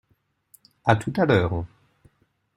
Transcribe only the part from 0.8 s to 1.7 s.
À tout à l’heure.